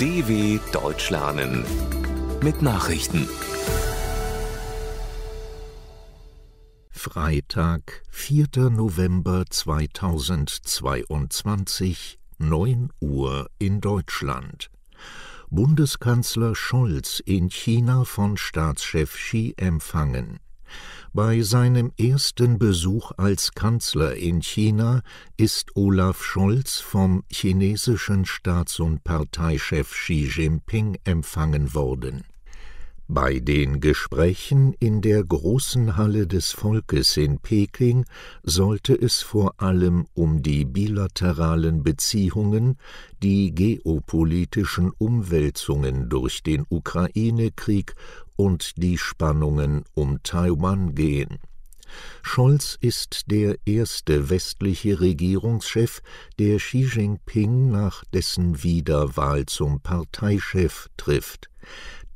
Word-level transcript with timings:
DW 0.00 0.58
Deutsch 0.72 1.10
lernen 1.10 1.64
mit 2.42 2.62
Nachrichten. 2.62 3.28
Freitag, 6.90 8.02
4. 8.10 8.70
November 8.70 9.44
2022, 9.48 12.18
9 12.38 12.90
Uhr 12.98 13.48
in 13.60 13.80
Deutschland. 13.80 14.68
Bundeskanzler 15.48 16.56
Scholz 16.56 17.22
in 17.24 17.48
China 17.48 18.02
von 18.02 18.36
Staatschef 18.36 19.14
Xi 19.14 19.54
empfangen. 19.56 20.40
Bei 21.12 21.42
seinem 21.42 21.92
ersten 21.96 22.58
Besuch 22.58 23.12
als 23.16 23.52
Kanzler 23.52 24.16
in 24.16 24.42
China 24.42 25.02
ist 25.36 25.76
Olaf 25.76 26.24
Scholz 26.24 26.80
vom 26.80 27.22
chinesischen 27.30 28.24
Staats- 28.24 28.80
und 28.80 29.04
Parteichef 29.04 29.92
Xi 29.92 30.28
Jinping 30.34 30.98
empfangen 31.04 31.72
worden. 31.72 32.24
Bei 33.06 33.38
den 33.38 33.80
Gesprächen 33.80 34.72
in 34.80 35.02
der 35.02 35.22
großen 35.22 35.98
Halle 35.98 36.26
des 36.26 36.52
Volkes 36.52 37.18
in 37.18 37.38
Peking 37.38 38.06
sollte 38.42 38.94
es 38.94 39.20
vor 39.20 39.60
allem 39.60 40.06
um 40.14 40.42
die 40.42 40.64
bilateralen 40.64 41.82
Beziehungen, 41.82 42.78
die 43.22 43.54
geopolitischen 43.54 44.90
Umwälzungen 44.96 46.08
durch 46.08 46.42
den 46.42 46.64
Ukraine-Krieg 46.66 47.94
und 48.36 48.82
die 48.82 48.96
Spannungen 48.96 49.84
um 49.92 50.22
Taiwan 50.22 50.94
gehen. 50.94 51.40
Scholz 52.22 52.78
ist 52.80 53.30
der 53.30 53.58
erste 53.66 54.30
westliche 54.30 55.00
Regierungschef, 55.00 56.00
der 56.38 56.56
Xi 56.56 56.88
Jinping 56.90 57.70
nach 57.70 58.02
dessen 58.14 58.62
Wiederwahl 58.62 59.44
zum 59.44 59.80
Parteichef 59.80 60.88
trifft. 60.96 61.50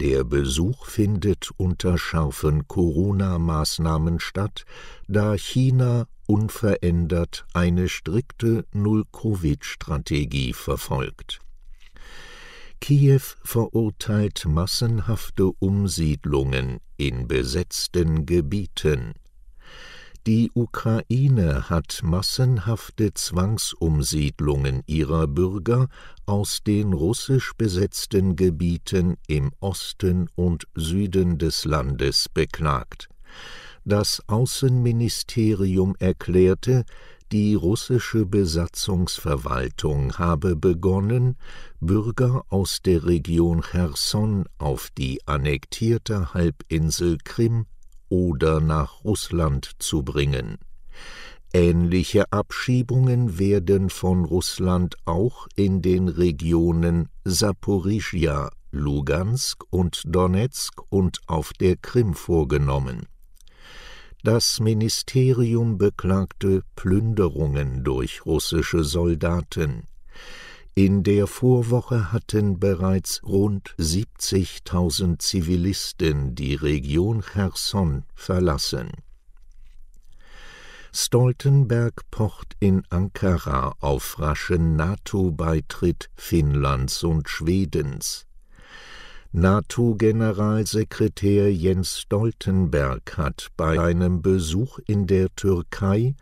Der 0.00 0.22
Besuch 0.22 0.86
findet 0.86 1.50
unter 1.56 1.98
scharfen 1.98 2.68
Corona-Maßnahmen 2.68 4.20
statt, 4.20 4.64
da 5.08 5.34
China 5.34 6.06
unverändert 6.26 7.46
eine 7.52 7.88
strikte 7.88 8.64
Null-Covid-Strategie 8.72 10.52
verfolgt. 10.52 11.40
Kiew 12.80 13.22
verurteilt 13.42 14.44
massenhafte 14.46 15.46
Umsiedlungen 15.58 16.78
in 16.96 17.26
besetzten 17.26 18.24
Gebieten. 18.24 19.14
Die 20.28 20.50
Ukraine 20.52 21.70
hat 21.70 22.00
massenhafte 22.02 23.14
Zwangsumsiedlungen 23.14 24.82
ihrer 24.84 25.26
Bürger 25.26 25.88
aus 26.26 26.58
den 26.62 26.92
russisch 26.92 27.54
besetzten 27.56 28.36
Gebieten 28.36 29.16
im 29.26 29.52
Osten 29.60 30.28
und 30.34 30.68
Süden 30.74 31.38
des 31.38 31.64
Landes 31.64 32.28
beklagt. 32.28 33.08
Das 33.86 34.22
Außenministerium 34.26 35.96
erklärte, 35.98 36.84
die 37.32 37.54
russische 37.54 38.26
Besatzungsverwaltung 38.26 40.18
habe 40.18 40.56
begonnen, 40.56 41.38
Bürger 41.80 42.44
aus 42.50 42.82
der 42.84 43.06
Region 43.06 43.62
Cherson 43.62 44.44
auf 44.58 44.90
die 44.90 45.26
annektierte 45.26 46.34
Halbinsel 46.34 47.16
Krim 47.24 47.64
oder 48.08 48.60
nach 48.60 49.04
Russland 49.04 49.70
zu 49.78 50.02
bringen. 50.02 50.58
Ähnliche 51.52 52.30
Abschiebungen 52.30 53.38
werden 53.38 53.88
von 53.88 54.24
Russland 54.24 54.96
auch 55.06 55.48
in 55.56 55.80
den 55.80 56.08
Regionen 56.08 57.08
Saporischja, 57.24 58.50
Lugansk 58.70 59.64
und 59.70 60.02
Donetsk 60.04 60.82
und 60.90 61.20
auf 61.26 61.52
der 61.54 61.76
Krim 61.76 62.12
vorgenommen. 62.12 63.06
Das 64.22 64.60
Ministerium 64.60 65.78
beklagte 65.78 66.62
Plünderungen 66.76 67.82
durch 67.82 68.26
russische 68.26 68.84
Soldaten. 68.84 69.86
In 70.78 71.02
der 71.02 71.26
Vorwoche 71.26 72.12
hatten 72.12 72.60
bereits 72.60 73.20
rund 73.24 73.74
70.000 73.80 75.18
Zivilisten 75.18 76.36
die 76.36 76.54
Region 76.54 77.20
Cherson 77.20 78.04
verlassen. 78.14 78.92
Stoltenberg 80.92 82.08
pocht 82.12 82.54
in 82.60 82.84
Ankara 82.90 83.74
auf 83.80 84.20
raschen 84.20 84.76
NATO-Beitritt 84.76 86.10
Finnlands 86.14 87.02
und 87.02 87.28
Schwedens. 87.28 88.27
NATO-Generalsekretär 89.32 91.52
Jens 91.52 92.00
Stoltenberg 92.00 93.18
hat 93.18 93.48
bei 93.58 93.78
einem 93.78 94.22
Besuch 94.22 94.78
in 94.86 95.06
der 95.06 95.28
Türkei 95.36 96.14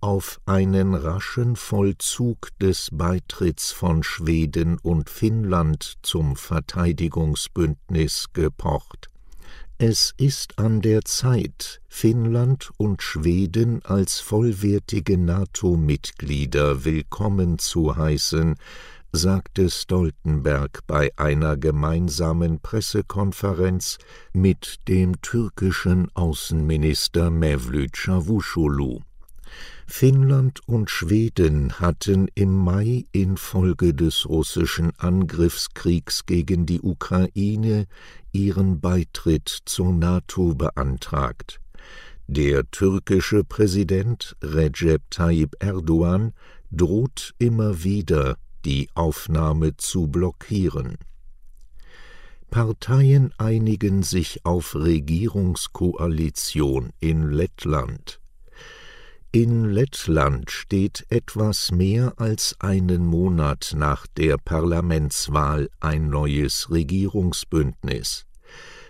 auf 0.00 0.40
einen 0.46 0.94
raschen 0.94 1.56
Vollzug 1.56 2.56
des 2.60 2.90
Beitritts 2.92 3.72
von 3.72 4.04
Schweden 4.04 4.78
und 4.78 5.10
Finnland 5.10 5.94
zum 6.02 6.36
Verteidigungsbündnis 6.36 8.26
gepocht. 8.32 9.08
Es 9.78 10.14
ist 10.16 10.60
an 10.60 10.82
der 10.82 11.04
Zeit, 11.04 11.80
Finnland 11.88 12.70
und 12.76 13.02
Schweden 13.02 13.84
als 13.84 14.20
vollwertige 14.20 15.18
NATO-Mitglieder 15.18 16.84
willkommen 16.84 17.58
zu 17.58 17.96
heißen, 17.96 18.54
sagte 19.14 19.68
Stoltenberg 19.68 20.80
bei 20.86 21.10
einer 21.16 21.58
gemeinsamen 21.58 22.60
Pressekonferenz 22.60 23.98
mit 24.32 24.88
dem 24.88 25.20
türkischen 25.20 26.08
Außenminister 26.14 27.30
Mevlüt 27.30 27.92
Çavuşoğlu. 27.92 29.00
Finnland 29.86 30.60
und 30.66 30.88
Schweden 30.88 31.78
hatten 31.78 32.28
im 32.34 32.54
Mai 32.54 33.04
infolge 33.12 33.92
des 33.92 34.26
russischen 34.26 34.92
Angriffskriegs 34.96 36.24
gegen 36.24 36.64
die 36.64 36.80
Ukraine 36.80 37.86
ihren 38.32 38.80
Beitritt 38.80 39.48
zur 39.66 39.92
NATO 39.92 40.54
beantragt. 40.54 41.60
Der 42.28 42.70
türkische 42.70 43.44
Präsident 43.44 44.34
Recep 44.42 45.02
Tayyip 45.10 45.54
Erdogan 45.60 46.32
droht 46.70 47.34
immer 47.38 47.84
wieder 47.84 48.38
die 48.64 48.88
Aufnahme 48.94 49.76
zu 49.76 50.08
blockieren. 50.08 50.96
Parteien 52.50 53.32
einigen 53.38 54.02
sich 54.02 54.44
auf 54.44 54.74
Regierungskoalition 54.74 56.90
in 57.00 57.30
Lettland. 57.30 58.22
In 59.34 59.64
Lettland 59.64 60.50
steht 60.50 61.06
etwas 61.08 61.70
mehr 61.70 62.12
als 62.18 62.54
einen 62.58 63.06
Monat 63.06 63.72
nach 63.74 64.06
der 64.06 64.36
Parlamentswahl 64.36 65.70
ein 65.80 66.10
neues 66.10 66.70
Regierungsbündnis. 66.70 68.26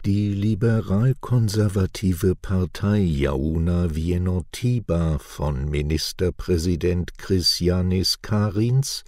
Die 0.04 0.34
liberal-konservative 0.34 2.34
Partei 2.34 2.98
Jauna 2.98 3.94
Vienotiba 3.94 5.20
von 5.20 5.70
Ministerpräsident 5.70 7.16
Christianis 7.18 8.20
Karins 8.20 9.04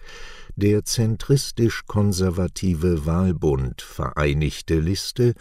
der 0.57 0.85
zentristisch-konservative 0.85 3.07
Wahlbund 3.07 3.81
Vereinigte 3.83 4.79
Liste 4.79 5.35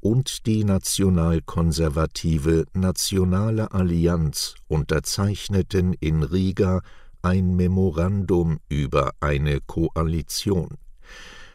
und 0.00 0.46
die 0.46 0.64
nationalkonservative 0.64 2.64
Nationale 2.72 3.72
Allianz 3.72 4.54
unterzeichneten 4.68 5.92
in 5.94 6.22
Riga 6.22 6.82
ein 7.22 7.56
Memorandum 7.56 8.60
über 8.68 9.12
eine 9.20 9.60
Koalition. 9.60 10.78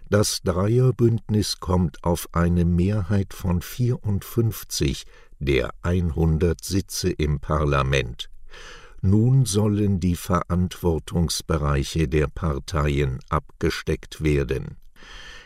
Das 0.09 0.41
Dreierbündnis 0.43 1.59
kommt 1.59 2.03
auf 2.03 2.27
eine 2.33 2.65
Mehrheit 2.65 3.33
von 3.33 3.61
54 3.61 5.03
der 5.39 5.73
100 5.81 6.63
Sitze 6.63 7.09
im 7.09 7.39
Parlament. 7.39 8.29
Nun 9.05 9.45
sollen 9.45 9.99
die 9.99 10.15
Verantwortungsbereiche 10.15 12.07
der 12.07 12.27
Parteien 12.27 13.19
abgesteckt 13.27 14.23
werden. 14.23 14.77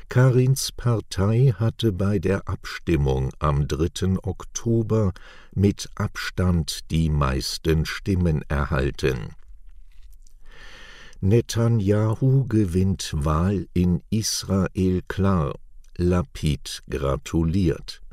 Karins 0.10 0.72
Partei 0.72 1.56
hatte 1.58 1.92
bei 1.92 2.20
der 2.20 2.48
Abstimmung 2.48 3.32
am 3.40 3.68
3. 3.68 4.20
Oktober 4.22 5.12
mit 5.56 5.90
Abstand 5.96 6.92
die 6.92 7.10
meisten 7.10 7.88
Stimmen 7.88 8.44
erhalten. 8.48 9.30
Netanyahu 11.20 12.46
gewinnt 12.46 13.12
Wahl 13.16 13.68
in 13.74 14.04
Israel 14.12 15.02
klar. 15.08 15.56
Lapid 15.98 16.84
gratuliert. 16.88 18.04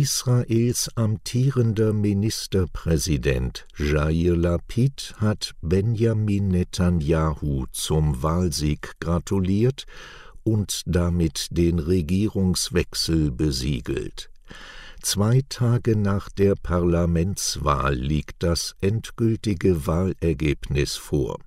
Israels 0.00 0.90
amtierender 0.96 1.92
Ministerpräsident 1.92 3.64
Jair 3.76 4.34
Lapid 4.34 5.14
hat 5.18 5.52
Benjamin 5.62 6.48
Netanyahu 6.48 7.66
zum 7.70 8.20
Wahlsieg 8.20 8.90
gratuliert 8.98 9.86
und 10.42 10.82
damit 10.86 11.46
den 11.52 11.78
Regierungswechsel 11.78 13.30
besiegelt. 13.30 14.30
Zwei 15.00 15.42
Tage 15.48 15.96
nach 15.96 16.28
der 16.28 16.56
Parlamentswahl 16.56 17.94
liegt 17.94 18.42
das 18.42 18.74
endgültige 18.80 19.86
Wahlergebnis 19.86 20.96
vor. 20.96 21.38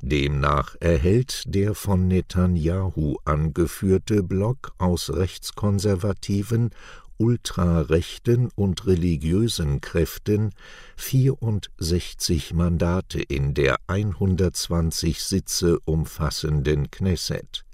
Demnach 0.00 0.76
erhält 0.80 1.42
der 1.46 1.74
von 1.74 2.08
Netanyahu 2.08 3.16
angeführte 3.26 4.22
Block 4.22 4.72
aus 4.78 5.10
rechtskonservativen, 5.12 6.70
ultrarechten 7.18 8.48
und 8.54 8.86
religiösen 8.86 9.80
Kräften 9.80 10.50
64 10.96 12.54
Mandate 12.54 13.20
in 13.20 13.54
der 13.54 13.76
120 13.88 15.22
Sitze 15.22 15.78
umfassenden 15.84 16.90
Knesset. 16.90 17.64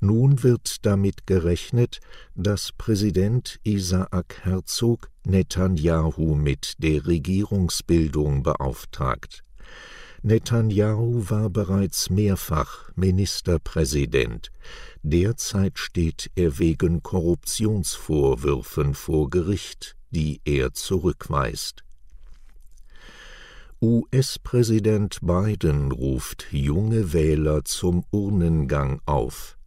Nun 0.00 0.44
wird 0.44 0.86
damit 0.86 1.26
gerechnet, 1.26 1.98
dass 2.36 2.70
Präsident 2.72 3.58
Isaak 3.64 4.40
Herzog 4.42 5.10
Netanyahu 5.24 6.36
mit 6.36 6.74
der 6.78 7.06
Regierungsbildung 7.06 8.44
beauftragt. 8.44 9.42
Netanyahu 10.22 11.30
war 11.30 11.50
bereits 11.50 12.10
mehrfach 12.10 12.90
Ministerpräsident. 12.96 14.50
Derzeit 15.02 15.78
steht 15.78 16.30
er 16.34 16.58
wegen 16.58 17.02
Korruptionsvorwürfen 17.02 18.94
vor 18.94 19.30
Gericht, 19.30 19.96
die 20.10 20.40
er 20.44 20.72
zurückweist. 20.72 21.84
US-Präsident 23.80 25.18
Biden 25.22 25.92
ruft 25.92 26.48
junge 26.50 27.12
Wähler 27.12 27.64
zum 27.64 28.04
Urnengang 28.10 29.00
auf. 29.06 29.57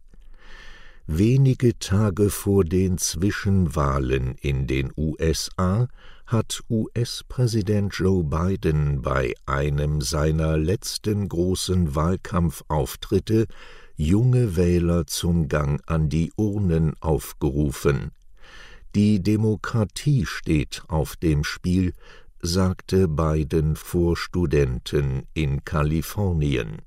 Wenige 1.08 1.78
Tage 1.80 2.30
vor 2.30 2.64
den 2.64 2.96
Zwischenwahlen 2.96 4.36
in 4.40 4.68
den 4.68 4.92
USA 4.96 5.88
hat 6.26 6.62
US-Präsident 6.70 7.92
Joe 7.94 8.22
Biden 8.22 9.02
bei 9.02 9.34
einem 9.44 10.00
seiner 10.00 10.56
letzten 10.56 11.28
großen 11.28 11.96
Wahlkampfauftritte 11.96 13.46
junge 13.96 14.56
Wähler 14.56 15.06
zum 15.08 15.48
Gang 15.48 15.82
an 15.86 16.08
die 16.08 16.32
Urnen 16.36 16.94
aufgerufen. 17.00 18.12
Die 18.94 19.20
Demokratie 19.22 20.24
steht 20.24 20.84
auf 20.86 21.16
dem 21.16 21.42
Spiel, 21.42 21.94
sagte 22.40 23.08
Biden 23.08 23.74
vor 23.74 24.16
Studenten 24.16 25.26
in 25.34 25.64
Kalifornien. 25.64 26.82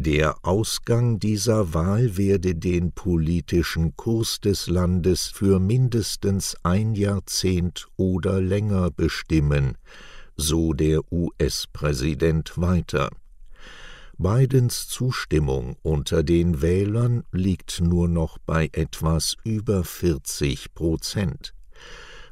Der 0.00 0.36
Ausgang 0.44 1.18
dieser 1.18 1.74
Wahl 1.74 2.16
werde 2.16 2.54
den 2.54 2.92
politischen 2.92 3.96
Kurs 3.96 4.40
des 4.40 4.68
Landes 4.68 5.26
für 5.26 5.58
mindestens 5.58 6.56
ein 6.62 6.94
Jahrzehnt 6.94 7.88
oder 7.96 8.40
länger 8.40 8.92
bestimmen, 8.92 9.76
so 10.36 10.72
der 10.72 11.00
US-Präsident 11.10 12.52
weiter. 12.54 13.10
Bidens 14.18 14.86
Zustimmung 14.86 15.74
unter 15.82 16.22
den 16.22 16.62
Wählern 16.62 17.24
liegt 17.32 17.80
nur 17.80 18.06
noch 18.06 18.38
bei 18.38 18.70
etwas 18.70 19.34
über 19.42 19.82
40 19.82 20.74
Prozent. 20.74 21.54